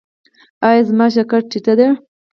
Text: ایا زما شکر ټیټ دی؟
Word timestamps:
ایا 0.67 0.81
زما 0.89 1.05
شکر 1.15 1.41
ټیټ 1.49 1.67
دی؟ 1.79 1.87